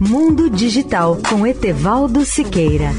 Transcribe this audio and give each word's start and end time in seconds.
Mundo 0.00 0.48
Digital 0.48 1.18
com 1.28 1.44
Etevaldo 1.44 2.24
Siqueira. 2.24 2.92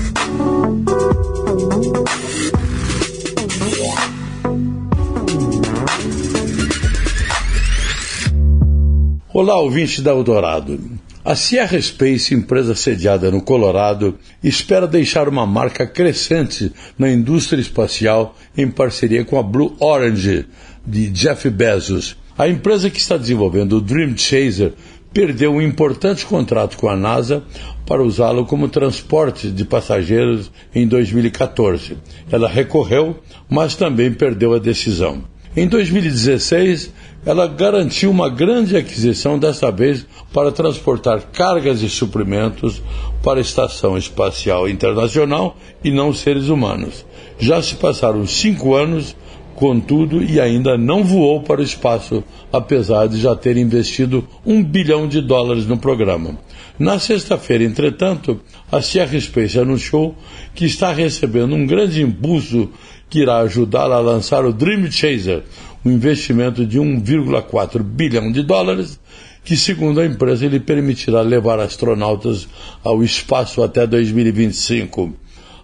Olá, 9.33 9.57
ouvinte 9.59 10.01
da 10.01 10.11
Eldorado. 10.11 10.77
A 11.23 11.37
Sierra 11.37 11.81
Space, 11.81 12.35
empresa 12.35 12.75
sediada 12.75 13.31
no 13.31 13.41
Colorado, 13.41 14.19
espera 14.43 14.85
deixar 14.85 15.29
uma 15.29 15.45
marca 15.45 15.87
crescente 15.87 16.69
na 16.97 17.09
indústria 17.09 17.61
espacial 17.61 18.35
em 18.57 18.69
parceria 18.69 19.23
com 19.23 19.39
a 19.39 19.43
Blue 19.43 19.73
Orange, 19.79 20.47
de 20.85 21.09
Jeff 21.11 21.49
Bezos. 21.49 22.17
A 22.37 22.49
empresa 22.49 22.89
que 22.89 22.99
está 22.99 23.15
desenvolvendo 23.15 23.77
o 23.77 23.81
Dream 23.81 24.17
Chaser 24.17 24.73
perdeu 25.13 25.53
um 25.53 25.61
importante 25.61 26.25
contrato 26.25 26.77
com 26.77 26.89
a 26.89 26.95
NASA 26.95 27.43
para 27.85 28.03
usá-lo 28.03 28.45
como 28.45 28.69
transporte 28.69 29.49
de 29.49 29.65
passageiros 29.65 30.51
em 30.73 30.87
2014. 30.87 31.97
Ela 32.31 32.47
recorreu, 32.47 33.17
mas 33.49 33.75
também 33.75 34.13
perdeu 34.13 34.53
a 34.53 34.59
decisão. 34.59 35.23
Em 35.55 35.67
2016, 35.67 36.93
ela 37.25 37.47
garantiu 37.47 38.11
uma 38.11 38.29
grande 38.29 38.77
aquisição, 38.77 39.37
desta 39.39 39.71
vez 39.71 40.05
para 40.31 40.51
transportar 40.51 41.21
cargas 41.33 41.81
e 41.81 41.89
suprimentos 41.89 42.81
para 43.23 43.39
a 43.39 43.41
Estação 43.41 43.97
Espacial 43.97 44.69
Internacional 44.69 45.57
e 45.83 45.89
não 45.89 46.13
seres 46.13 46.49
humanos. 46.49 47.03
Já 47.39 47.61
se 47.63 47.75
passaram 47.75 48.27
cinco 48.27 48.75
anos, 48.75 49.15
contudo, 49.59 50.23
e 50.23 50.39
ainda 50.39 50.77
não 50.77 51.03
voou 51.03 51.41
para 51.41 51.59
o 51.59 51.63
espaço, 51.63 52.23
apesar 52.51 53.07
de 53.07 53.19
já 53.19 53.35
ter 53.35 53.57
investido 53.57 54.25
um 54.45 54.63
bilhão 54.63 55.05
de 55.05 55.21
dólares 55.21 55.65
no 55.65 55.77
programa. 55.77 56.39
Na 56.79 56.97
sexta-feira, 56.97 57.65
entretanto, 57.65 58.39
a 58.71 58.81
Sierra 58.81 59.19
Space 59.19 59.59
anunciou 59.59 60.15
que 60.55 60.65
está 60.65 60.93
recebendo 60.93 61.53
um 61.53 61.67
grande 61.67 62.01
impulso 62.01 62.69
que 63.09 63.19
irá 63.19 63.39
ajudá-la 63.39 63.97
a 63.97 63.99
lançar 63.99 64.45
o 64.45 64.53
Dream 64.53 64.89
Chaser, 64.89 65.43
um 65.83 65.91
investimento 65.91 66.65
de 66.65 66.79
1,4 66.79 67.83
bilhão 67.83 68.31
de 68.31 68.41
dólares, 68.43 68.97
que, 69.43 69.57
segundo 69.57 69.99
a 69.99 70.05
empresa, 70.05 70.47
lhe 70.47 70.59
permitirá 70.59 71.21
levar 71.21 71.59
astronautas 71.59 72.47
ao 72.81 73.03
espaço 73.03 73.61
até 73.61 73.85
2025. 73.85 75.13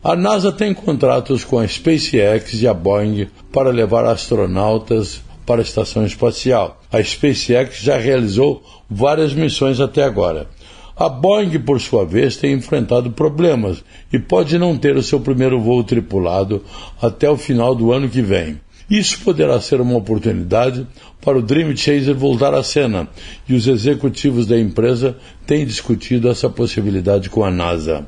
A 0.05 0.15
NASA 0.15 0.51
tem 0.51 0.71
contratos 0.71 1.43
com 1.43 1.57
a 1.57 1.67
SpaceX 1.67 2.61
e 2.61 2.67
a 2.67 2.75
Boeing 2.75 3.27
para 3.51 3.71
levar 3.71 4.05
astronautas 4.05 5.19
para 5.47 5.61
a 5.61 5.63
estação 5.63 6.05
espacial. 6.05 6.79
A 6.91 7.01
SpaceX 7.01 7.79
já 7.79 7.97
realizou 7.97 8.61
várias 8.87 9.33
missões 9.33 9.79
até 9.79 10.03
agora. 10.03 10.47
A 10.95 11.09
Boeing, 11.09 11.57
por 11.57 11.81
sua 11.81 12.05
vez, 12.05 12.37
tem 12.37 12.53
enfrentado 12.53 13.09
problemas 13.09 13.83
e 14.13 14.19
pode 14.19 14.59
não 14.59 14.77
ter 14.77 14.95
o 14.95 15.01
seu 15.01 15.19
primeiro 15.19 15.59
voo 15.59 15.83
tripulado 15.83 16.63
até 17.01 17.27
o 17.27 17.35
final 17.35 17.73
do 17.73 17.91
ano 17.91 18.07
que 18.07 18.21
vem. 18.21 18.61
Isso 18.89 19.19
poderá 19.21 19.59
ser 19.59 19.79
uma 19.81 19.97
oportunidade 19.97 20.87
para 21.21 21.37
o 21.37 21.41
Dream 21.41 21.75
Chaser 21.75 22.15
voltar 22.15 22.53
à 22.53 22.63
cena 22.63 23.09
e 23.49 23.55
os 23.55 23.67
executivos 23.67 24.45
da 24.45 24.57
empresa 24.59 25.17
têm 25.45 25.65
discutido 25.65 26.29
essa 26.29 26.49
possibilidade 26.49 27.29
com 27.29 27.43
a 27.43 27.49
NASA. 27.49 28.05